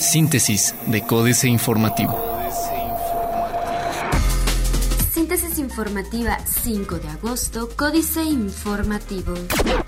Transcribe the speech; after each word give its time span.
Síntesis 0.00 0.74
de 0.86 1.02
Códice 1.02 1.48
Informativo. 1.48 2.18
Síntesis 5.12 5.58
informativa 5.58 6.38
5 6.44 6.98
de 6.98 7.08
agosto, 7.08 7.68
Códice 7.76 8.22
Informativo. 8.22 9.34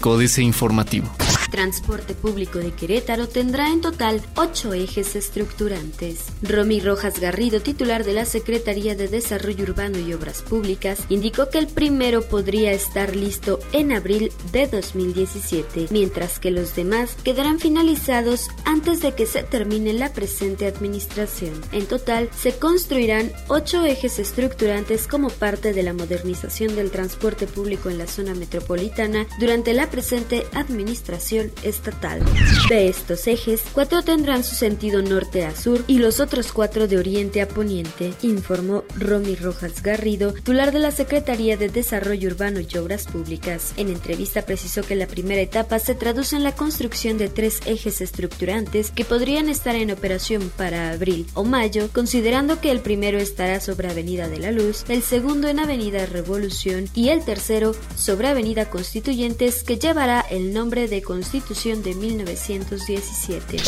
Códice 0.00 0.42
Informativo. 0.42 1.08
Transporte 1.50 2.14
público 2.14 2.58
de 2.58 2.72
Querétaro 2.72 3.28
tendrá 3.28 3.70
en 3.70 3.80
total 3.80 4.22
ocho 4.36 4.72
ejes 4.72 5.16
estructurantes. 5.16 6.26
Romy 6.42 6.80
Rojas 6.80 7.18
Garrido, 7.18 7.60
titular 7.60 8.04
de 8.04 8.14
la 8.14 8.24
Secretaría 8.24 8.94
de 8.94 9.08
Desarrollo 9.08 9.64
Urbano 9.64 9.98
y 9.98 10.12
Obras 10.14 10.42
Públicas, 10.42 11.00
indicó 11.08 11.50
que 11.50 11.58
el 11.58 11.66
primero 11.66 12.22
podría 12.22 12.72
estar 12.72 13.16
listo 13.16 13.58
en 13.72 13.92
abril 13.92 14.32
de 14.52 14.68
2017, 14.68 15.88
mientras 15.90 16.38
que 16.38 16.50
los 16.50 16.76
demás 16.76 17.16
quedarán 17.24 17.58
finalizados 17.58 18.48
antes 18.64 19.00
de 19.00 19.14
que 19.14 19.26
se 19.26 19.42
termine 19.42 19.92
la 19.92 20.12
presente 20.12 20.66
administración. 20.66 21.60
En 21.72 21.86
total, 21.86 22.30
se 22.36 22.52
construirán 22.58 23.32
ocho 23.48 23.84
ejes 23.84 24.18
estructurantes 24.18 25.08
como 25.08 25.30
parte 25.30 25.72
de 25.72 25.82
la 25.82 25.92
modernización 25.92 26.76
del 26.76 26.90
transporte 26.90 27.46
público 27.46 27.90
en 27.90 27.98
la 27.98 28.06
zona 28.06 28.34
metropolitana 28.34 29.26
durante 29.38 29.74
la 29.74 29.90
presente 29.90 30.46
administración 30.52 31.39
estatal. 31.62 32.22
De 32.68 32.88
estos 32.88 33.26
ejes, 33.26 33.62
cuatro 33.72 34.02
tendrán 34.02 34.44
su 34.44 34.54
sentido 34.54 35.02
norte 35.02 35.44
a 35.44 35.54
sur 35.54 35.82
y 35.86 35.98
los 35.98 36.20
otros 36.20 36.52
cuatro 36.52 36.86
de 36.86 36.98
oriente 36.98 37.40
a 37.40 37.48
poniente, 37.48 38.12
informó 38.22 38.84
Romy 38.96 39.34
Rojas 39.34 39.82
Garrido, 39.82 40.32
titular 40.32 40.72
de 40.72 40.78
la 40.78 40.90
Secretaría 40.90 41.56
de 41.56 41.68
Desarrollo 41.68 42.28
Urbano 42.28 42.60
y 42.60 42.76
Obras 42.76 43.06
Públicas. 43.06 43.72
En 43.76 43.88
entrevista 43.88 44.42
precisó 44.42 44.82
que 44.82 44.96
la 44.96 45.06
primera 45.06 45.40
etapa 45.40 45.78
se 45.78 45.94
traduce 45.94 46.36
en 46.36 46.44
la 46.44 46.54
construcción 46.54 47.16
de 47.18 47.28
tres 47.28 47.60
ejes 47.64 48.00
estructurantes 48.00 48.90
que 48.90 49.04
podrían 49.04 49.48
estar 49.48 49.74
en 49.74 49.90
operación 49.90 50.52
para 50.56 50.90
abril 50.90 51.26
o 51.34 51.44
mayo, 51.44 51.88
considerando 51.92 52.60
que 52.60 52.70
el 52.70 52.80
primero 52.80 53.18
estará 53.18 53.60
sobre 53.60 53.88
Avenida 53.88 54.28
de 54.28 54.38
la 54.38 54.50
Luz, 54.50 54.84
el 54.88 55.02
segundo 55.02 55.48
en 55.48 55.60
Avenida 55.60 56.06
Revolución 56.06 56.88
y 56.94 57.08
el 57.08 57.24
tercero 57.24 57.74
sobre 57.96 58.28
Avenida 58.28 58.68
Constituyentes 58.68 59.62
que 59.62 59.78
llevará 59.78 60.20
el 60.30 60.52
nombre 60.52 60.86
de 60.86 61.02
Constituyentes 61.02 61.29
Constitución 61.30 61.84
de 61.84 61.94
1917. 61.94 63.58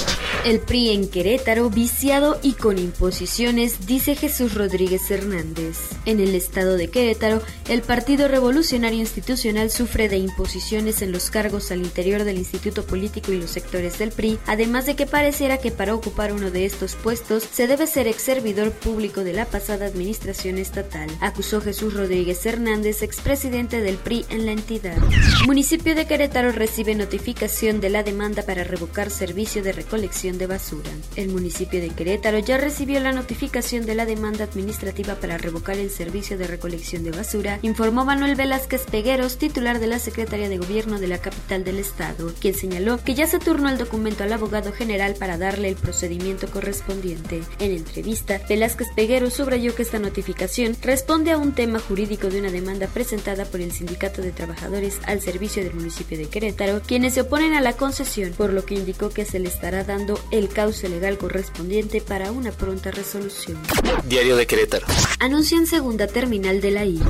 El 0.45 0.59
PRI 0.59 0.91
en 0.91 1.09
Querétaro, 1.09 1.71
viciado 1.71 2.41
y 2.43 2.55
con 2.55 2.77
imposiciones, 2.77 3.87
dice 3.87 4.17
Jesús 4.17 4.55
Rodríguez 4.55 5.09
Hernández. 5.13 5.79
En 6.05 6.19
el 6.19 6.35
estado 6.35 6.77
de 6.77 6.89
Querétaro, 6.91 7.41
el 7.69 7.83
Partido 7.83 8.27
Revolucionario 8.27 8.99
Institucional 8.99 9.71
sufre 9.71 10.09
de 10.09 10.17
imposiciones 10.17 11.03
en 11.03 11.13
los 11.13 11.31
cargos 11.31 11.71
al 11.71 11.83
interior 11.83 12.25
del 12.25 12.39
Instituto 12.39 12.85
Político 12.85 13.31
y 13.31 13.39
los 13.39 13.51
sectores 13.51 13.97
del 13.97 14.11
PRI, 14.11 14.41
además 14.47 14.87
de 14.87 14.97
que 14.97 15.07
pareciera 15.07 15.59
que 15.59 15.71
para 15.71 15.95
ocupar 15.95 16.33
uno 16.33 16.51
de 16.51 16.67
estos 16.67 16.97
puestos 16.97 17.45
se 17.45 17.69
debe 17.69 17.87
ser 17.87 18.09
ex 18.09 18.23
servidor 18.23 18.73
público 18.73 19.23
de 19.23 19.35
la 19.35 19.47
pasada 19.47 19.87
administración 19.87 20.59
estatal, 20.59 21.09
acusó 21.21 21.61
Jesús 21.61 21.95
Rodríguez 21.95 22.45
Hernández, 22.45 23.03
expresidente 23.03 23.81
del 23.81 23.99
PRI 23.99 24.27
en 24.31 24.47
la 24.47 24.53
entidad. 24.53 24.99
Municipio 25.47 25.95
de 25.95 26.09
Querétaro 26.09 26.51
recibe 26.51 26.97
notificación 26.97 27.52
de 27.53 27.91
la 27.91 28.03
demanda 28.03 28.43
para 28.43 28.65
revocar 28.65 29.11
servicio 29.11 29.63
de 29.63 29.73
recolección 29.73 30.39
de 30.39 30.47
basura. 30.47 30.91
El 31.17 31.29
municipio 31.29 31.83
de 31.83 31.91
Querétaro 31.91 32.39
ya 32.39 32.57
recibió 32.57 32.99
la 32.99 33.13
notificación 33.13 33.85
de 33.85 33.95
la 33.95 34.07
demanda 34.07 34.45
administrativa 34.45 35.17
para 35.17 35.37
revocar 35.37 35.77
el 35.77 35.91
servicio 35.91 36.39
de 36.39 36.47
recolección 36.47 37.05
de 37.05 37.11
basura, 37.11 37.59
informó 37.61 38.07
Manuel 38.07 38.37
Velázquez 38.37 38.87
Pegueros, 38.91 39.37
titular 39.37 39.81
de 39.81 39.87
la 39.87 39.99
Secretaría 39.99 40.49
de 40.49 40.57
Gobierno 40.57 40.99
de 40.99 41.09
la 41.09 41.19
capital 41.19 41.63
del 41.63 41.79
estado, 41.79 42.33
quien 42.41 42.55
señaló 42.55 42.99
que 43.05 43.15
ya 43.15 43.27
se 43.27 43.39
turnó 43.39 43.69
el 43.69 43.77
documento 43.77 44.25
al 44.25 44.33
abogado 44.33 44.73
general 44.73 45.15
para 45.19 45.37
darle 45.37 45.69
el 45.69 45.77
procedimiento 45.77 46.51
correspondiente. 46.51 47.43
En 47.59 47.73
entrevista, 47.73 48.41
Velázquez 48.49 48.89
Pegueros 48.97 49.35
subrayó 49.35 49.75
que 49.75 49.83
esta 49.83 49.99
notificación 49.99 50.75
responde 50.81 51.31
a 51.31 51.39
un 51.39 51.53
tema 51.53 51.81
jurídico 51.81 52.29
de 52.29 52.41
una 52.41 52.51
demanda 52.51 52.87
presentada 52.87 53.45
por 53.45 53.61
el 53.61 53.73
Sindicato 53.73 54.23
de 54.23 54.33
Trabajadores 54.33 54.99
al 55.05 55.21
servicio 55.21 55.63
del 55.63 55.75
municipio 55.75 56.17
de 56.17 56.29
Querétaro, 56.29 56.81
quienes 56.81 57.13
se 57.15 57.21
oponen 57.21 57.42
a 57.51 57.61
la 57.61 57.73
concesión, 57.73 58.33
por 58.33 58.53
lo 58.53 58.65
que 58.65 58.77
indicó 58.77 59.11
que 59.11 59.25
se 59.25 59.41
le 59.41 59.49
estará 59.49 59.83
dando 59.83 60.19
el 60.31 60.49
cauce 60.49 60.89
legal 60.89 61.19
correspondiente 61.19 62.01
para 62.01 62.31
una 62.31 62.53
pronta 62.53 62.93
resolución. 62.93 63.59
Diario 64.05 64.37
de 64.37 64.47
Querétaro. 64.47 64.87
Anuncian 65.19 65.67
segunda 65.67 66.07
terminal 66.07 66.61
de 66.61 66.71
la 66.71 66.85
I. 66.85 67.01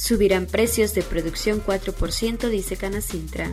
Subirán 0.00 0.46
precios 0.46 0.94
de 0.94 1.02
producción 1.02 1.62
4%, 1.64 2.48
dice 2.48 2.76
Canacintra. 2.76 3.50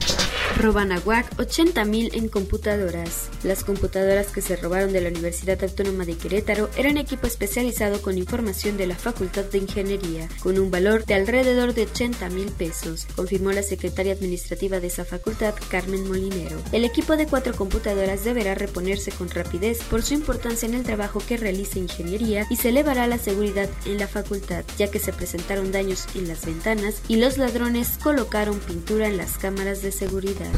Roban 0.58 0.92
a 0.92 1.00
WAC 1.00 1.40
80 1.40 1.86
mil 1.86 2.12
en 2.14 2.30
computadoras. 2.30 3.30
Las 3.44 3.64
computadoras 3.64 4.28
que 4.28 4.42
se 4.42 4.56
robaron 4.56 4.94
de 4.94 5.02
la 5.02 5.10
Universidad 5.10 5.64
Autónoma 5.64 6.06
de 6.06 6.18
Querétaro 6.18 6.70
eran 6.78 6.98
equipo 6.98 7.26
especializado 7.26 8.02
con 8.02 8.18
información 8.18 8.78
de 8.78 8.88
la 8.88 8.96
Facultad 8.96 9.46
de 9.46 9.58
Ingeniería, 9.58 10.30
con 10.42 10.60
un 10.60 10.70
valor 10.70 11.04
de 11.06 11.16
alrededor 11.16 11.74
de 11.74 11.84
80 11.84 12.30
mil 12.30 12.52
pesos, 12.52 13.08
confirmó 13.16 13.52
la 13.52 13.64
secretaria 13.64 14.14
administrativa 14.14 14.80
de 14.80 14.88
esa 14.88 15.04
facultad, 15.04 15.56
Carmen 15.70 16.08
Molina. 16.08 16.27
El 16.72 16.86
equipo 16.86 17.16
de 17.16 17.28
cuatro 17.28 17.56
computadoras 17.56 18.24
deberá 18.24 18.56
reponerse 18.56 19.12
con 19.12 19.30
rapidez 19.30 19.80
por 19.84 20.04
su 20.04 20.14
importancia 20.14 20.68
en 20.68 20.76
el 20.76 20.84
trabajo 20.84 21.22
que 21.26 21.38
realiza 21.38 21.80
ingeniería 21.80 22.46
y 22.50 22.56
se 22.56 22.70
elevará 22.70 23.08
la 23.08 23.18
seguridad 23.18 23.70
en 23.86 23.98
la 23.98 24.08
facultad, 24.08 24.64
ya 24.78 24.90
que 24.90 25.00
se 25.00 25.14
presentaron 25.14 25.72
daños 25.72 26.06
en 26.16 26.28
las 26.28 26.46
ventanas 26.46 27.02
y 27.08 27.18
los 27.18 27.38
ladrones 27.38 27.98
colocaron 28.02 28.60
pintura 28.60 29.08
en 29.08 29.18
las 29.18 29.38
cámaras 29.38 29.82
de 29.82 29.92
seguridad. 29.92 30.52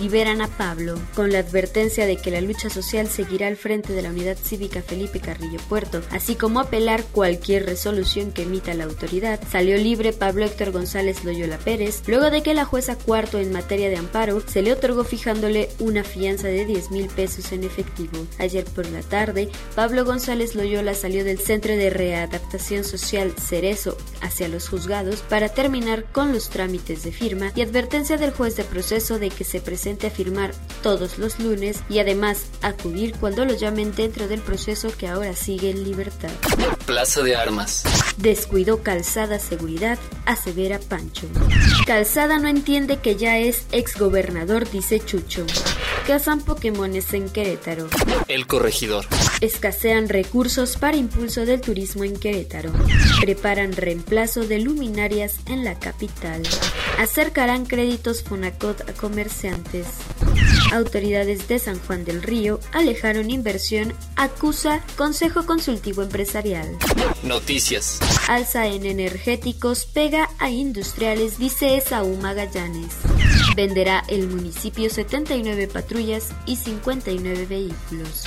Liberan 0.00 0.40
a 0.40 0.48
Pablo, 0.48 0.98
con 1.14 1.32
la 1.32 1.40
advertencia 1.40 2.06
de 2.06 2.16
que 2.16 2.30
la 2.30 2.40
lucha 2.40 2.70
social 2.70 3.08
seguirá 3.08 3.46
al 3.46 3.56
frente 3.56 3.92
de 3.92 4.02
la 4.02 4.10
unidad 4.10 4.36
cívica 4.36 4.82
Felipe 4.82 5.20
Carrillo 5.20 5.60
Puerto, 5.68 6.02
así 6.10 6.34
como 6.34 6.60
apelar 6.60 7.04
cualquier 7.04 7.66
resolución 7.66 8.32
que 8.32 8.42
emita 8.42 8.74
la 8.74 8.84
autoridad. 8.84 9.40
Salió 9.50 9.76
libre 9.76 10.12
Pablo 10.12 10.44
Héctor 10.44 10.72
González 10.72 11.24
Loyola 11.24 11.58
Pérez, 11.58 12.02
luego 12.06 12.30
de 12.30 12.42
que 12.42 12.54
la 12.54 12.64
jueza 12.64 12.96
cuarto 12.96 13.38
en 13.38 13.52
materia 13.52 13.88
de 13.88 13.96
amparo 13.96 14.42
se 14.46 14.62
le 14.62 14.72
otorgó 14.72 15.04
fijándole 15.12 15.68
una 15.78 16.04
fianza 16.04 16.48
de 16.48 16.64
10 16.64 16.90
mil 16.90 17.06
pesos 17.08 17.52
en 17.52 17.64
efectivo. 17.64 18.26
Ayer 18.38 18.64
por 18.64 18.88
la 18.88 19.02
tarde, 19.02 19.50
Pablo 19.74 20.06
González 20.06 20.54
Loyola 20.54 20.94
salió 20.94 21.22
del 21.22 21.38
Centro 21.38 21.76
de 21.76 21.90
Readaptación 21.90 22.82
Social 22.82 23.34
Cerezo 23.38 23.98
hacia 24.22 24.48
los 24.48 24.70
juzgados 24.70 25.20
para 25.20 25.50
terminar 25.50 26.06
con 26.12 26.32
los 26.32 26.48
trámites 26.48 27.02
de 27.02 27.12
firma 27.12 27.52
y 27.54 27.60
advertencia 27.60 28.16
del 28.16 28.30
juez 28.30 28.56
de 28.56 28.64
proceso 28.64 29.18
de 29.18 29.28
que 29.28 29.44
se 29.44 29.60
presente 29.60 30.06
a 30.06 30.10
firmar 30.10 30.54
todos 30.82 31.18
los 31.18 31.38
lunes 31.38 31.80
y 31.90 31.98
además 31.98 32.46
acudir 32.62 33.14
cuando 33.20 33.44
lo 33.44 33.52
llamen 33.52 33.94
dentro 33.94 34.28
del 34.28 34.40
proceso 34.40 34.96
que 34.96 35.08
ahora 35.08 35.36
sigue 35.36 35.68
en 35.68 35.84
libertad. 35.84 36.30
Plaza 36.86 37.20
de 37.20 37.36
Armas. 37.36 37.84
Descuidó 38.16 38.82
Calzada 38.82 39.38
Seguridad, 39.38 39.98
asevera 40.24 40.78
Pancho. 40.78 41.26
Calzada 41.92 42.38
no 42.38 42.48
entiende 42.48 43.00
que 43.00 43.16
ya 43.16 43.36
es 43.38 43.66
exgobernador, 43.70 44.66
dice 44.70 44.98
Chucho. 44.98 45.44
Cazan 46.06 46.40
Pokémones 46.40 47.12
en 47.12 47.28
Querétaro. 47.28 47.86
El 48.28 48.46
corregidor. 48.46 49.04
Escasean 49.42 50.08
recursos 50.08 50.78
para 50.78 50.96
impulso 50.96 51.44
del 51.44 51.60
turismo 51.60 52.04
en 52.04 52.16
Querétaro. 52.16 52.72
Preparan 53.20 53.72
reemplazo 53.72 54.46
de 54.46 54.60
luminarias 54.60 55.34
en 55.44 55.64
la 55.64 55.78
capital. 55.78 56.40
Acercarán 56.98 57.66
créditos 57.66 58.22
Fonacot 58.22 58.88
a 58.88 58.94
comerciantes. 58.94 59.86
Autoridades 60.72 61.48
de 61.48 61.58
San 61.58 61.78
Juan 61.80 62.06
del 62.06 62.22
Río 62.22 62.58
alejaron 62.72 63.30
inversión, 63.30 63.92
acusa 64.16 64.80
Consejo 64.96 65.44
Consultivo 65.44 66.02
Empresarial. 66.02 66.66
Noticias. 67.22 68.00
Alza 68.26 68.66
en 68.66 68.86
energéticos 68.86 69.84
pega 69.84 70.30
a 70.38 70.48
industriales, 70.48 71.38
dice 71.38 71.76
Esaú 71.76 72.16
Magallanes. 72.16 72.94
Venderá 73.54 74.02
el 74.08 74.28
municipio 74.28 74.88
79 74.88 75.68
patrullas 75.68 76.30
y 76.46 76.56
59 76.56 77.44
vehículos. 77.44 78.24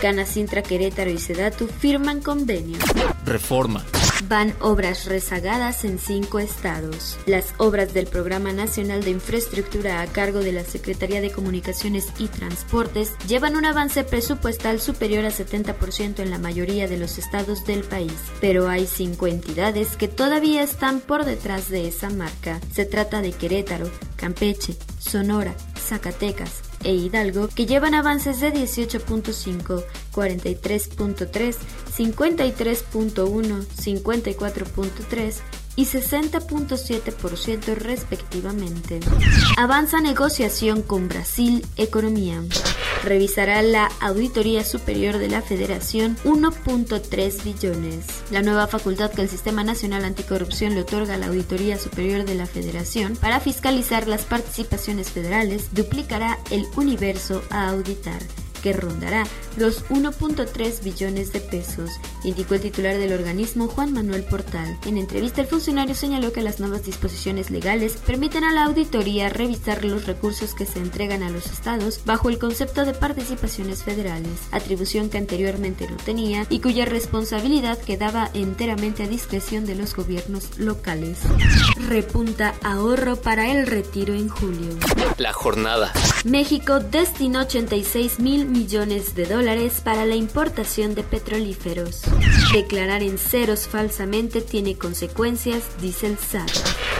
Canacintra, 0.00 0.62
Querétaro 0.62 1.10
y 1.10 1.18
Sedatu 1.18 1.68
firman 1.68 2.22
convenio. 2.22 2.78
Reforma. 3.26 3.84
Van 4.28 4.54
obras 4.60 5.06
rezagadas 5.06 5.84
en 5.84 5.98
cinco 5.98 6.38
estados. 6.38 7.18
Las 7.26 7.54
obras 7.58 7.92
del 7.92 8.06
Programa 8.06 8.52
Nacional 8.52 9.02
de 9.02 9.10
Infraestructura 9.10 10.00
a 10.00 10.06
cargo 10.06 10.38
de 10.40 10.52
la 10.52 10.64
Secretaría 10.64 11.20
de 11.20 11.32
Comunicaciones 11.32 12.06
y 12.18 12.28
Transportes 12.28 13.12
llevan 13.26 13.56
un 13.56 13.64
avance 13.64 14.04
presupuestal 14.04 14.80
superior 14.80 15.24
a 15.24 15.30
70% 15.30 16.20
en 16.20 16.30
la 16.30 16.38
mayoría 16.38 16.86
de 16.86 16.98
los 16.98 17.18
estados 17.18 17.66
del 17.66 17.82
país, 17.82 18.14
pero 18.40 18.68
hay 18.68 18.86
cinco 18.86 19.26
entidades 19.26 19.96
que 19.96 20.08
todavía 20.08 20.62
están 20.62 21.00
por 21.00 21.24
detrás 21.24 21.68
de 21.68 21.88
esa 21.88 22.08
marca. 22.10 22.60
Se 22.72 22.84
trata 22.84 23.22
de 23.22 23.32
Querétaro, 23.32 23.90
Campeche, 24.16 24.76
Sonora, 24.98 25.54
Zacatecas, 25.76 26.62
e 26.84 26.94
Hidalgo, 26.94 27.48
que 27.48 27.66
llevan 27.66 27.94
avances 27.94 28.40
de 28.40 28.52
18.5, 28.52 29.84
43.3, 30.12 31.56
53.1, 31.96 33.66
54.3 33.66 35.34
y 35.76 35.86
60.7% 35.86 37.74
respectivamente. 37.74 39.00
Avanza 39.56 40.00
negociación 40.00 40.82
con 40.82 41.08
Brasil 41.08 41.64
Economía. 41.76 42.42
Revisará 43.02 43.62
la 43.62 43.90
Auditoría 44.00 44.64
Superior 44.64 45.18
de 45.18 45.28
la 45.28 45.42
Federación 45.42 46.16
1.3 46.24 47.44
billones. 47.44 48.06
La 48.30 48.42
nueva 48.42 48.66
facultad 48.66 49.10
que 49.10 49.22
el 49.22 49.28
Sistema 49.28 49.64
Nacional 49.64 50.04
Anticorrupción 50.04 50.74
le 50.74 50.82
otorga 50.82 51.14
a 51.14 51.18
la 51.18 51.26
Auditoría 51.26 51.78
Superior 51.78 52.24
de 52.24 52.34
la 52.34 52.46
Federación 52.46 53.16
para 53.16 53.40
fiscalizar 53.40 54.08
las 54.08 54.24
participaciones 54.24 55.10
federales 55.10 55.74
duplicará 55.74 56.38
el 56.50 56.66
universo 56.76 57.42
a 57.50 57.68
auditar 57.68 58.20
que 58.62 58.72
rondará 58.72 59.24
los 59.56 59.84
1.3 59.90 60.82
billones 60.82 61.32
de 61.32 61.40
pesos, 61.40 61.90
indicó 62.24 62.54
el 62.54 62.60
titular 62.60 62.96
del 62.96 63.12
organismo 63.12 63.68
Juan 63.68 63.92
Manuel 63.92 64.24
Portal. 64.24 64.78
En 64.86 64.96
entrevista 64.96 65.40
el 65.40 65.46
funcionario 65.46 65.94
señaló 65.94 66.32
que 66.32 66.40
las 66.40 66.60
nuevas 66.60 66.84
disposiciones 66.84 67.50
legales 67.50 67.98
permiten 68.06 68.44
a 68.44 68.52
la 68.52 68.64
auditoría 68.64 69.28
revisar 69.28 69.84
los 69.84 70.06
recursos 70.06 70.54
que 70.54 70.66
se 70.66 70.78
entregan 70.78 71.22
a 71.22 71.30
los 71.30 71.46
estados 71.46 72.00
bajo 72.04 72.30
el 72.30 72.38
concepto 72.38 72.84
de 72.84 72.94
participaciones 72.94 73.82
federales, 73.82 74.40
atribución 74.52 75.10
que 75.10 75.18
anteriormente 75.18 75.88
no 75.88 75.96
tenía 75.96 76.46
y 76.48 76.60
cuya 76.60 76.84
responsabilidad 76.84 77.78
quedaba 77.78 78.30
enteramente 78.34 79.02
a 79.02 79.08
discreción 79.08 79.66
de 79.66 79.74
los 79.74 79.94
gobiernos 79.94 80.58
locales. 80.58 81.18
Repunta 81.88 82.54
ahorro 82.62 83.16
para 83.16 83.50
el 83.50 83.66
retiro 83.66 84.14
en 84.14 84.28
julio. 84.28 84.74
La 85.18 85.32
jornada. 85.32 85.92
México 86.24 86.80
destinó 86.80 87.40
86 87.40 88.20
mil 88.20 88.46
millones 88.52 89.14
de 89.14 89.26
dólares 89.26 89.80
para 89.82 90.06
la 90.06 90.14
importación 90.14 90.94
de 90.94 91.02
petrolíferos. 91.02 92.02
Declarar 92.52 93.02
en 93.02 93.18
ceros 93.18 93.66
falsamente 93.66 94.40
tiene 94.40 94.76
consecuencias, 94.76 95.64
dice 95.80 96.06
el 96.06 96.18
SAT. 96.18 96.50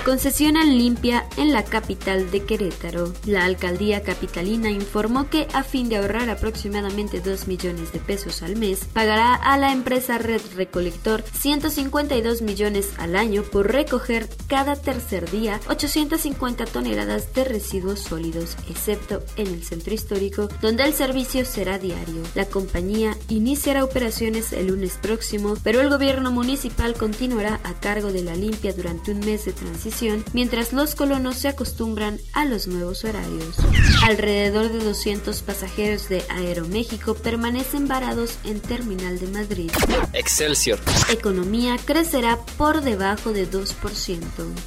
Concesionan 0.04 0.78
limpia 0.78 1.28
en 1.36 1.52
la 1.52 1.62
capital 1.62 2.32
de 2.32 2.42
Querétaro. 2.42 3.12
La 3.24 3.44
alcaldía 3.44 4.02
capitalina 4.02 4.68
informó 4.68 5.30
que 5.30 5.46
a 5.52 5.62
fin 5.62 5.88
de 5.88 5.96
ahorrar 5.96 6.28
aproximadamente 6.28 7.20
2 7.20 7.46
millones 7.46 7.92
de 7.92 8.00
pesos 8.00 8.42
al 8.42 8.56
mes, 8.56 8.84
pagará 8.92 9.32
a 9.32 9.56
la 9.58 9.70
empresa 9.70 10.18
Red 10.18 10.40
Recolector 10.56 11.22
152 11.22 12.42
millones 12.42 12.90
al 12.98 13.14
año 13.14 13.44
por 13.44 13.70
recoger 13.70 14.28
cada 14.48 14.74
tercer 14.74 15.30
día 15.30 15.60
850 15.68 16.64
toneladas 16.64 17.32
de 17.32 17.44
residuos 17.44 18.00
sólidos, 18.00 18.56
excepto 18.68 19.22
en 19.36 19.46
el 19.46 19.62
centro 19.62 19.94
histórico, 19.94 20.48
donde 20.60 20.82
el 20.82 20.94
servicio 20.94 21.44
será 21.44 21.78
diario. 21.78 22.22
La 22.34 22.46
compañía 22.46 23.16
iniciará 23.28 23.84
operaciones 23.84 24.52
el 24.52 24.66
lunes 24.66 24.98
próximo, 25.00 25.54
pero 25.62 25.80
el 25.80 25.90
gobierno 25.90 26.32
municipal 26.32 26.94
continuará 26.94 27.60
a 27.62 27.74
cargo 27.74 28.10
de 28.10 28.24
la 28.24 28.34
limpia 28.34 28.72
durante 28.72 29.12
un 29.12 29.20
mes 29.20 29.44
de 29.44 29.52
transición, 29.52 29.91
mientras 30.32 30.72
los 30.72 30.94
colonos 30.94 31.36
se 31.36 31.48
acostumbran 31.48 32.18
a 32.32 32.44
los 32.44 32.66
nuevos 32.66 33.04
horarios. 33.04 33.56
Alrededor 34.04 34.72
de 34.72 34.78
200 34.78 35.42
pasajeros 35.42 36.08
de 36.08 36.24
Aeroméxico 36.28 37.14
permanecen 37.14 37.88
varados 37.88 38.38
en 38.44 38.60
Terminal 38.60 39.18
de 39.18 39.28
Madrid. 39.28 39.70
Excelsior. 40.12 40.78
Economía 41.10 41.76
crecerá 41.84 42.38
por 42.56 42.80
debajo 42.80 43.32
de 43.32 43.48
2%. 43.50 44.20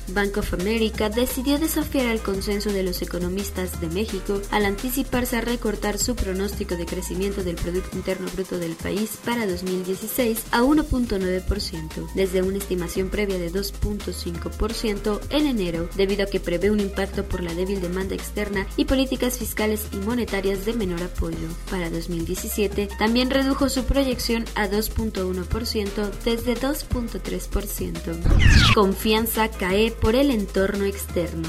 Bank 0.10 0.38
of 0.38 0.54
America 0.54 1.10
decidió 1.10 1.58
desafiar 1.58 2.06
el 2.08 2.22
consenso 2.22 2.72
de 2.72 2.84
los 2.84 3.02
economistas 3.02 3.82
de 3.82 3.88
México 3.88 4.42
al 4.52 4.66
anticiparse 4.66 5.38
a 5.38 5.42
recortar 5.42 5.98
su 5.98 6.16
pronóstico 6.16 6.76
de 6.76 6.86
crecimiento 6.86 7.44
del 7.44 7.56
Producto 7.56 7.98
Interno 7.98 8.28
Bruto 8.34 8.58
del 8.58 8.76
país 8.76 9.18
para 9.26 9.48
2016 9.48 10.46
a 10.52 10.62
1.9%, 10.62 12.14
desde 12.14 12.42
una 12.42 12.58
estimación 12.58 13.10
previa 13.10 13.38
de 13.38 13.52
2.5% 13.52 15.15
en 15.30 15.48
enero, 15.48 15.90
debido 15.96 16.24
a 16.24 16.28
que 16.28 16.40
prevé 16.40 16.72
un 16.72 16.80
impacto 16.80 17.24
por 17.24 17.42
la 17.42 17.54
débil 17.54 17.82
demanda 17.82 18.16
externa 18.16 18.68
y 18.78 18.86
políticas 18.86 19.38
fiscales 19.38 19.88
y 19.92 19.98
monetarias 19.98 20.66
de 20.66 20.74
menor 20.74 21.04
apoyo. 21.04 21.48
Para 21.70 21.90
2017 21.90 22.90
también 22.98 23.30
redujo 23.30 23.70
su 23.70 23.86
proyección 23.86 24.46
a 24.56 24.68
2.1% 24.68 26.12
desde 26.24 26.56
2.3%. 26.56 28.74
Confianza 28.74 29.50
cae 29.50 29.92
por 29.92 30.16
el 30.16 30.32
entorno 30.32 30.86
externo. 30.86 31.48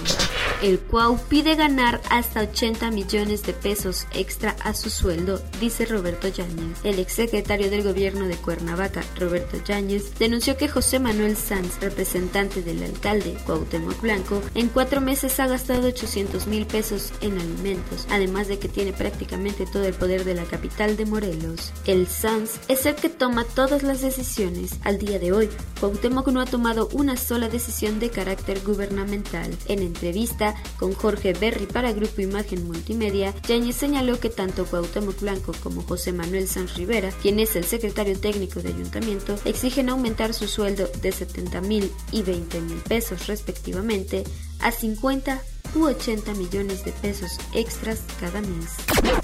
El 0.62 0.80
Cuau 0.80 1.18
pide 1.28 1.54
ganar 1.54 2.00
hasta 2.08 2.40
80 2.40 2.90
millones 2.90 3.42
de 3.42 3.52
pesos 3.52 4.06
extra 4.14 4.56
a 4.64 4.72
su 4.72 4.88
sueldo, 4.88 5.42
dice 5.60 5.84
Roberto 5.84 6.28
Yáñez. 6.28 6.78
El 6.82 6.98
exsecretario 6.98 7.68
del 7.68 7.82
gobierno 7.82 8.26
de 8.26 8.36
Cuernavaca, 8.36 9.04
Roberto 9.18 9.62
Yáñez, 9.62 10.18
denunció 10.18 10.56
que 10.56 10.68
José 10.68 10.98
Manuel 10.98 11.36
Sanz, 11.36 11.78
representante 11.80 12.62
del 12.62 12.82
alcalde 12.82 13.36
Cuauhtémoc 13.44 14.00
Blanco, 14.00 14.40
en 14.54 14.68
cuatro 14.68 15.02
meses 15.02 15.38
ha 15.40 15.46
gastado 15.46 15.88
800 15.88 16.46
mil 16.46 16.66
pesos 16.66 17.12
en 17.20 17.38
alimentos, 17.38 18.06
además 18.10 18.48
de 18.48 18.58
que 18.58 18.68
tiene 18.68 18.94
prácticamente 18.94 19.66
todo 19.66 19.84
el 19.84 19.94
poder 19.94 20.24
de 20.24 20.34
la 20.34 20.44
capital 20.44 20.96
de 20.96 21.04
Morelos. 21.04 21.72
El 21.84 22.06
Sanz 22.06 22.60
es 22.68 22.86
el 22.86 22.94
que 22.94 23.10
toma 23.10 23.44
todas 23.44 23.82
las 23.82 24.00
decisiones. 24.00 24.76
Al 24.84 24.98
día 24.98 25.18
de 25.18 25.32
hoy, 25.32 25.50
Cuauhtémoc 25.80 26.28
no 26.28 26.40
ha 26.40 26.46
tomado 26.46 26.88
una 26.92 27.18
sola 27.18 27.50
decisión 27.50 28.00
de 28.00 28.08
carácter 28.08 28.62
gubernamental. 28.64 29.54
En 29.68 29.80
entrevista 29.80 30.45
con 30.78 30.94
Jorge 30.94 31.32
Berry 31.32 31.66
para 31.66 31.92
Grupo 31.92 32.20
Imagen 32.20 32.66
Multimedia, 32.66 33.34
Yáñez 33.48 33.76
señaló 33.76 34.20
que 34.20 34.30
tanto 34.30 34.66
Cuauhtémoc 34.66 35.20
Blanco 35.20 35.52
como 35.62 35.82
José 35.82 36.12
Manuel 36.12 36.48
Sanz 36.48 36.74
Rivera, 36.74 37.10
quien 37.22 37.38
es 37.40 37.56
el 37.56 37.64
secretario 37.64 38.18
técnico 38.18 38.60
de 38.60 38.68
ayuntamiento, 38.68 39.36
exigen 39.44 39.88
aumentar 39.88 40.34
su 40.34 40.46
sueldo 40.48 40.88
de 41.02 41.12
70 41.12 41.60
mil 41.62 41.90
y 42.12 42.22
20 42.22 42.60
mil 42.60 42.78
pesos 42.78 43.26
respectivamente 43.26 44.24
a 44.60 44.70
50 44.70 45.40
u 45.74 45.84
80 45.84 46.34
millones 46.34 46.84
de 46.84 46.92
pesos 46.92 47.38
extras 47.52 48.00
cada 48.20 48.40
mes. 48.40 48.76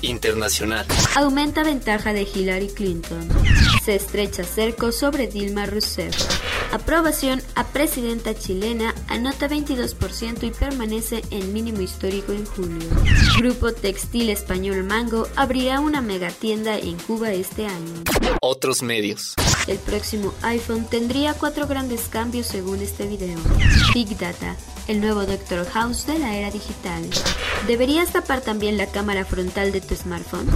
Internacional. 0.03 0.87
Aumenta 1.17 1.63
ventaja 1.63 2.13
de 2.13 2.23
Hillary 2.23 2.69
Clinton. 2.69 3.29
Se 3.85 3.95
estrecha 3.95 4.45
cerco 4.45 4.93
sobre 4.93 5.27
Dilma 5.27 5.67
Rousseff. 5.67 6.52
Aprobación 6.73 7.43
a 7.55 7.65
presidenta 7.65 8.35
chilena 8.35 8.95
anota 9.07 9.47
22% 9.47 10.45
y 10.45 10.51
permanece 10.53 11.23
en 11.31 11.53
mínimo 11.53 11.83
histórico 11.83 12.33
en 12.33 12.47
julio. 12.47 12.89
Grupo 13.39 13.73
Textil 13.73 14.31
Español 14.31 14.83
Mango 14.83 15.29
abrirá 15.37 15.81
una 15.81 16.01
megatienda 16.01 16.79
en 16.79 16.97
Cuba 16.97 17.31
este 17.33 17.67
año. 17.67 18.05
Otros 18.41 18.83
medios. 18.83 19.35
El 19.67 19.79
próximo 19.79 20.33
iPhone 20.41 20.87
tendría 20.89 21.35
cuatro 21.35 21.67
grandes 21.67 22.09
cambios 22.09 22.47
según 22.47 22.81
este 22.81 23.07
video. 23.07 23.39
Big 23.93 24.17
Data, 24.19 24.57
el 24.89 25.01
nuevo 25.01 25.25
Doctor 25.27 25.67
House 25.71 26.07
de 26.07 26.19
la 26.19 26.37
era 26.37 26.51
digital. 26.51 27.03
¿Deberías 27.67 28.13
tapar 28.13 28.41
también 28.41 28.77
la 28.77 28.87
cámara 28.87 29.25
frontal 29.25 29.73
de 29.73 29.81
tu 29.81 29.95
smartphone? 29.95 30.49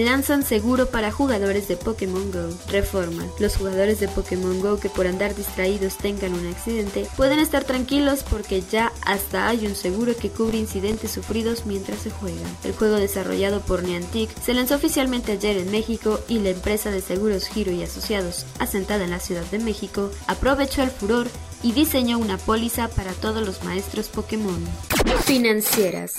Lanzan 0.00 0.42
seguro 0.42 0.86
para 0.86 1.12
jugadores 1.12 1.68
de 1.68 1.76
Pokémon 1.76 2.30
Go. 2.32 2.48
Reforma. 2.68 3.24
Los 3.38 3.56
jugadores 3.56 4.00
de 4.00 4.08
Pokémon 4.08 4.60
Go 4.60 4.80
que 4.80 4.88
por 4.88 5.06
andar 5.06 5.34
distraídos 5.34 5.98
tengan 5.98 6.32
un 6.32 6.46
accidente 6.46 7.06
pueden 7.16 7.38
estar 7.38 7.64
tranquilos 7.64 8.24
porque 8.28 8.62
ya 8.62 8.92
hasta 9.04 9.48
hay 9.48 9.66
un 9.66 9.74
seguro 9.74 10.16
que 10.16 10.30
cubre 10.30 10.58
incidentes 10.58 11.10
sufridos 11.10 11.66
mientras 11.66 12.00
se 12.00 12.10
juega. 12.10 12.46
El 12.64 12.72
juego 12.72 12.96
desarrollado 12.96 13.60
por 13.60 13.82
Niantic 13.82 14.30
se 14.42 14.54
lanzó 14.54 14.76
oficialmente 14.76 15.32
ayer 15.32 15.58
en 15.58 15.70
México 15.70 16.20
y 16.28 16.38
la 16.38 16.50
empresa 16.50 16.90
de 16.90 17.00
seguros 17.00 17.48
Giro 17.48 17.72
y 17.72 17.82
Asociados, 17.82 18.46
asentada 18.58 19.04
en 19.04 19.10
la 19.10 19.20
Ciudad 19.20 19.44
de 19.50 19.58
México, 19.58 20.10
aprovechó 20.26 20.82
el 20.82 20.90
furor 20.90 21.28
y 21.64 21.72
diseñó 21.72 22.18
una 22.18 22.36
póliza 22.36 22.88
para 22.88 23.12
todos 23.12 23.44
los 23.44 23.64
maestros 23.64 24.08
Pokémon. 24.08 24.62
Financieras. 25.24 26.12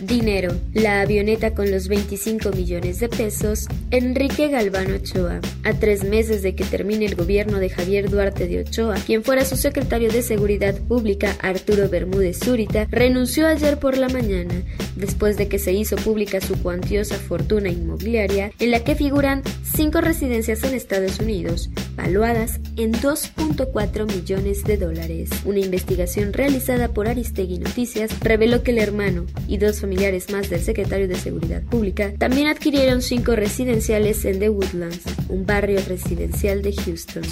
Dinero. 0.00 0.52
La 0.74 1.00
avioneta 1.00 1.54
con 1.54 1.70
los 1.70 1.88
25 1.88 2.50
millones 2.50 3.00
de 3.00 3.08
pesos. 3.08 3.68
Enrique 3.90 4.48
Galván 4.48 4.92
Ochoa. 4.92 5.40
A 5.64 5.74
tres 5.74 6.04
meses 6.04 6.42
de 6.42 6.54
que 6.54 6.64
termine 6.64 7.06
el 7.06 7.14
gobierno 7.14 7.58
de 7.58 7.70
Javier 7.70 8.10
Duarte 8.10 8.48
de 8.48 8.60
Ochoa, 8.60 8.96
quien 9.06 9.22
fuera 9.22 9.44
su 9.44 9.56
secretario 9.56 10.10
de 10.10 10.22
Seguridad 10.22 10.74
Pública, 10.80 11.36
Arturo 11.40 11.88
Bermúdez 11.88 12.40
Zúrita, 12.40 12.86
renunció 12.90 13.46
ayer 13.46 13.78
por 13.78 13.96
la 13.96 14.08
mañana, 14.08 14.62
después 14.96 15.36
de 15.36 15.48
que 15.48 15.58
se 15.58 15.72
hizo 15.72 15.96
pública 15.96 16.40
su 16.40 16.60
cuantiosa 16.60 17.16
fortuna 17.16 17.68
inmobiliaria, 17.68 18.50
en 18.58 18.72
la 18.72 18.82
que 18.82 18.96
figuran 18.96 19.42
cinco 19.62 20.00
residencias 20.00 20.64
en 20.64 20.74
Estados 20.74 21.20
Unidos, 21.20 21.70
valuadas 21.96 22.60
en 22.76 22.92
2.4 22.92 24.06
millones 24.06 24.64
de 24.64 24.76
dólares. 24.76 25.30
Una 25.44 25.60
investigación 25.60 26.32
realizada 26.32 26.88
por 26.88 27.08
Aristegui 27.08 27.58
Noticias 27.58 28.18
reveló 28.20 28.62
que 28.62 28.72
el 28.72 28.78
hermano 28.78 29.26
y 29.48 29.58
dos 29.58 29.80
familiares 29.80 30.30
más 30.30 30.50
del 30.50 30.60
secretario 30.60 31.08
de 31.08 31.16
Seguridad 31.16 31.62
Pública 31.62 32.12
también 32.18 32.48
adquirieron 32.48 33.02
cinco 33.02 33.36
residenciales 33.36 34.24
en 34.24 34.38
The 34.38 34.48
Woodlands, 34.48 35.02
un 35.28 35.46
barrio 35.46 35.80
residencial 35.86 36.62
de 36.62 36.74
Houston. 36.74 37.22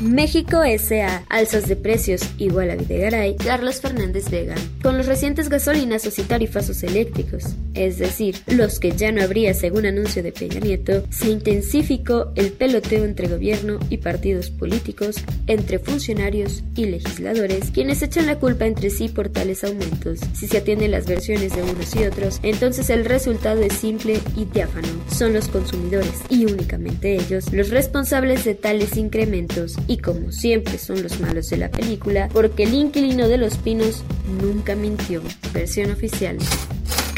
México 0.00 0.62
S.A. 0.62 1.24
Alzas 1.28 1.66
de 1.66 1.74
precios 1.74 2.22
igual 2.38 2.70
a 2.70 2.76
Videgaray, 2.76 3.36
Carlos 3.36 3.80
Fernández 3.80 4.30
Vega. 4.30 4.54
Con 4.82 4.96
los 4.96 5.06
recientes 5.06 5.48
gasolinazos 5.48 6.18
y 6.18 6.22
tarifazos 6.22 6.82
eléctricos, 6.84 7.56
es 7.78 7.98
decir, 7.98 8.36
los 8.46 8.80
que 8.80 8.92
ya 8.92 9.12
no 9.12 9.22
habría 9.22 9.54
según 9.54 9.86
anuncio 9.86 10.22
de 10.22 10.32
Peña 10.32 10.60
Nieto, 10.60 11.04
se 11.10 11.30
intensificó 11.30 12.32
el 12.34 12.52
peloteo 12.52 13.04
entre 13.04 13.28
gobierno 13.28 13.78
y 13.88 13.98
partidos 13.98 14.50
políticos, 14.50 15.16
entre 15.46 15.78
funcionarios 15.78 16.64
y 16.74 16.86
legisladores, 16.86 17.70
quienes 17.72 18.02
echan 18.02 18.26
la 18.26 18.38
culpa 18.38 18.66
entre 18.66 18.90
sí 18.90 19.08
por 19.08 19.28
tales 19.28 19.64
aumentos. 19.64 20.20
Si 20.34 20.46
se 20.46 20.58
atienden 20.58 20.90
las 20.90 21.06
versiones 21.06 21.54
de 21.54 21.62
unos 21.62 21.94
y 21.94 22.04
otros, 22.04 22.40
entonces 22.42 22.90
el 22.90 23.04
resultado 23.04 23.62
es 23.62 23.74
simple 23.74 24.20
y 24.36 24.44
diáfano. 24.44 24.88
Son 25.10 25.32
los 25.32 25.48
consumidores, 25.48 26.22
y 26.28 26.44
únicamente 26.46 27.14
ellos, 27.14 27.52
los 27.52 27.70
responsables 27.70 28.44
de 28.44 28.54
tales 28.54 28.96
incrementos, 28.96 29.76
y 29.86 29.98
como 29.98 30.32
siempre 30.32 30.78
son 30.78 31.02
los 31.02 31.20
malos 31.20 31.48
de 31.48 31.58
la 31.58 31.70
película, 31.70 32.28
porque 32.32 32.64
el 32.64 32.74
inquilino 32.74 33.28
de 33.28 33.38
los 33.38 33.56
pinos 33.56 34.02
nunca 34.42 34.74
mintió. 34.74 35.22
Versión 35.52 35.90
oficial. 35.90 36.38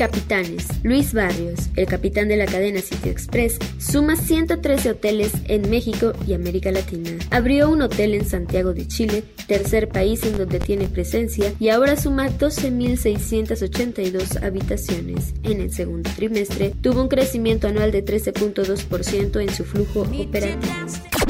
Capitanes. 0.01 0.67
Luis 0.83 1.13
Barrios, 1.13 1.69
el 1.77 1.85
capitán 1.85 2.29
de 2.29 2.39
la 2.39 2.47
cadena 2.47 2.81
City 2.81 3.11
Express, 3.11 3.59
suma 3.79 4.17
113 4.17 4.93
hoteles 4.93 5.33
en 5.45 5.69
México 5.69 6.15
y 6.27 6.33
América 6.33 6.73
Latina. 6.73 7.19
Abrió 7.31 7.69
un 7.69 7.83
hotel 7.83 8.15
en 8.15 8.25
Santiago 8.25 8.73
de 8.73 8.89
Chile, 8.89 9.25
tercer 9.47 9.91
país 9.91 10.23
en 10.23 10.39
donde 10.39 10.59
tiene 10.59 10.89
presencia, 10.89 11.53
y 11.61 11.69
ahora 11.69 11.97
suma 11.97 12.31
12.682 12.31 14.43
habitaciones. 14.43 15.35
En 15.43 15.61
el 15.61 15.71
segundo 15.71 16.09
trimestre 16.17 16.73
tuvo 16.81 17.03
un 17.03 17.09
crecimiento 17.09 17.69
anual 17.69 17.93
de 17.93 18.03
13.2% 18.03 19.43
en 19.43 19.51
su 19.51 19.67
flujo 19.67 20.01
operativo. 20.01 20.73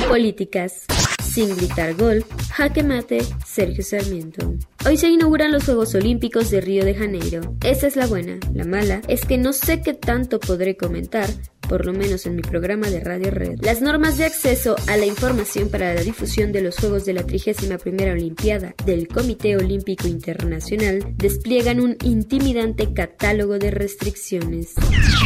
Políticas. 0.08 0.84
Sin 1.30 1.54
gritar 1.54 1.94
gol, 1.94 2.24
jaque 2.56 2.82
mate, 2.82 3.20
Sergio 3.46 3.84
Sarmiento. 3.84 4.52
Hoy 4.84 4.96
se 4.96 5.08
inauguran 5.08 5.52
los 5.52 5.64
Juegos 5.64 5.94
Olímpicos 5.94 6.50
de 6.50 6.60
Río 6.60 6.84
de 6.84 6.96
Janeiro. 6.96 7.54
Esa 7.62 7.86
es 7.86 7.94
la 7.94 8.08
buena. 8.08 8.40
La 8.52 8.64
mala 8.64 9.00
es 9.06 9.24
que 9.24 9.38
no 9.38 9.52
sé 9.52 9.80
qué 9.80 9.94
tanto 9.94 10.40
podré 10.40 10.76
comentar 10.76 11.30
por 11.70 11.86
lo 11.86 11.92
menos 11.92 12.26
en 12.26 12.34
mi 12.34 12.42
programa 12.42 12.90
de 12.90 12.98
Radio 12.98 13.30
Red. 13.30 13.60
Las 13.60 13.80
normas 13.80 14.18
de 14.18 14.24
acceso 14.24 14.74
a 14.88 14.96
la 14.96 15.06
información 15.06 15.68
para 15.68 15.94
la 15.94 16.02
difusión 16.02 16.50
de 16.50 16.62
los 16.62 16.76
Juegos 16.76 17.04
de 17.04 17.12
la 17.12 17.22
31 17.22 18.10
Olimpiada 18.10 18.74
del 18.84 19.06
Comité 19.06 19.56
Olímpico 19.56 20.08
Internacional 20.08 21.14
despliegan 21.16 21.78
un 21.78 21.96
intimidante 22.02 22.92
catálogo 22.92 23.60
de 23.60 23.70
restricciones. 23.70 24.74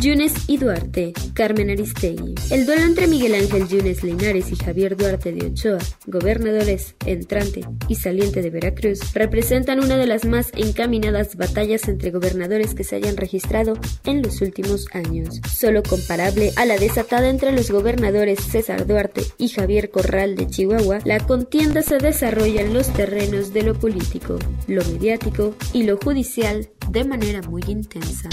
Yunes 0.02 0.34
y 0.46 0.58
Duarte, 0.58 1.14
Carmen 1.32 1.70
Aristegui. 1.70 2.34
El 2.50 2.66
duelo 2.66 2.82
entre 2.82 3.06
Miguel 3.06 3.36
Ángel 3.36 3.66
Yunes 3.66 4.04
Linares 4.04 4.52
y 4.52 4.56
Javier 4.56 4.98
Duarte 4.98 5.32
de 5.32 5.46
Ochoa, 5.46 5.78
gobernadores 6.06 6.94
entrante 7.06 7.62
y 7.88 7.94
saliente 7.94 8.42
de 8.42 8.50
Veracruz, 8.50 9.14
representan 9.14 9.82
una 9.82 9.96
de 9.96 10.06
las 10.06 10.26
más 10.26 10.50
encaminadas 10.54 11.36
batallas 11.36 11.88
entre 11.88 12.10
gobernadores 12.10 12.74
que 12.74 12.84
se 12.84 12.96
hayan 12.96 13.16
registrado 13.16 13.78
en 14.04 14.20
los 14.20 14.42
últimos 14.42 14.88
años. 14.92 15.40
Solo 15.50 15.82
comparable 15.82 16.33
a 16.56 16.64
la 16.64 16.76
desatada 16.78 17.28
entre 17.28 17.52
los 17.52 17.70
gobernadores 17.70 18.40
César 18.40 18.88
Duarte 18.88 19.22
y 19.38 19.50
Javier 19.50 19.90
Corral 19.90 20.34
de 20.34 20.48
Chihuahua, 20.48 20.98
la 21.04 21.20
contienda 21.20 21.80
se 21.82 21.98
desarrolla 21.98 22.62
en 22.62 22.74
los 22.74 22.92
terrenos 22.92 23.52
de 23.52 23.62
lo 23.62 23.74
político, 23.74 24.38
lo 24.66 24.84
mediático 24.84 25.54
y 25.72 25.84
lo 25.84 25.96
judicial 25.96 26.68
de 26.90 27.04
manera 27.04 27.40
muy 27.42 27.62
intensa. 27.68 28.28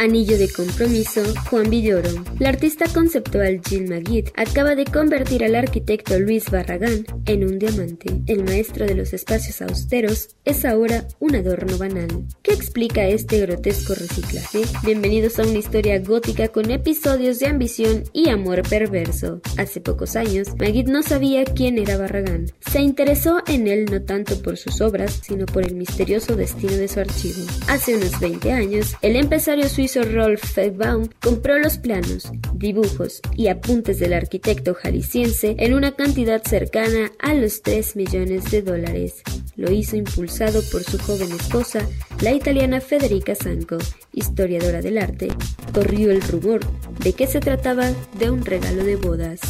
Anillo 0.00 0.38
de 0.38 0.48
compromiso, 0.48 1.22
Juan 1.50 1.68
Villoro. 1.68 2.08
La 2.38 2.48
artista 2.48 2.86
conceptual 2.88 3.60
Jill 3.68 3.86
Magid 3.86 4.28
acaba 4.34 4.74
de 4.74 4.86
convertir 4.86 5.44
al 5.44 5.54
arquitecto 5.54 6.18
Luis 6.18 6.50
Barragán 6.50 7.04
en 7.26 7.44
un 7.44 7.58
diamante. 7.58 8.22
El 8.26 8.44
maestro 8.44 8.86
de 8.86 8.94
los 8.94 9.12
espacios 9.12 9.60
austeros 9.60 10.30
es 10.46 10.64
ahora 10.64 11.06
un 11.18 11.36
adorno 11.36 11.76
banal. 11.76 12.08
¿Qué 12.40 12.54
explica 12.54 13.06
este 13.08 13.40
grotesco 13.40 13.94
reciclaje? 13.94 14.62
Bienvenidos 14.82 15.38
a 15.38 15.42
una 15.42 15.58
historia 15.58 15.98
gótica 15.98 16.48
con 16.48 16.70
episodios 16.70 17.38
de 17.38 17.48
ambición 17.48 18.04
y 18.14 18.30
amor 18.30 18.62
perverso. 18.66 19.42
Hace 19.58 19.82
pocos 19.82 20.16
años, 20.16 20.48
Magid 20.58 20.88
no 20.88 21.02
sabía 21.02 21.44
quién 21.44 21.76
era 21.76 21.98
Barragán. 21.98 22.46
Se 22.60 22.80
interesó 22.80 23.42
en 23.46 23.68
él 23.68 23.84
no 23.84 24.00
tanto 24.00 24.40
por 24.40 24.56
sus 24.56 24.80
obras, 24.80 25.20
sino 25.22 25.44
por 25.44 25.66
el 25.66 25.74
misterioso 25.74 26.36
destino 26.36 26.72
de 26.72 26.88
su 26.88 27.00
archivo. 27.00 27.44
Hace 27.68 27.96
unos 27.96 28.18
20 28.18 28.50
años, 28.50 28.96
el 29.02 29.16
empresario 29.16 29.68
suizo 29.68 29.89
Rolf 29.96 30.42
Feibaum 30.54 31.08
compró 31.20 31.58
los 31.58 31.78
planos, 31.78 32.30
dibujos 32.54 33.20
y 33.36 33.48
apuntes 33.48 33.98
del 33.98 34.12
arquitecto 34.12 34.74
jalisciense 34.74 35.56
en 35.58 35.74
una 35.74 35.96
cantidad 35.96 36.42
cercana 36.44 37.10
a 37.18 37.34
los 37.34 37.62
3 37.62 37.96
millones 37.96 38.50
de 38.50 38.62
dólares. 38.62 39.22
Lo 39.56 39.72
hizo 39.72 39.96
impulsado 39.96 40.62
por 40.70 40.84
su 40.84 40.98
joven 40.98 41.32
esposa, 41.32 41.80
la 42.20 42.32
italiana 42.32 42.80
Federica 42.80 43.34
Sanco, 43.34 43.78
historiadora 44.12 44.80
del 44.80 44.98
arte. 44.98 45.28
Corrió 45.72 46.12
el 46.12 46.22
rumor 46.22 46.60
de 47.00 47.12
que 47.12 47.26
se 47.26 47.40
trataba 47.40 47.90
de 48.18 48.30
un 48.30 48.44
regalo 48.44 48.84
de 48.84 48.96
bodas. 48.96 49.40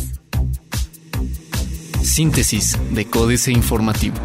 Síntesis 2.03 2.79
de 2.93 3.05
Códice 3.05 3.53
Informativo. 3.53 4.17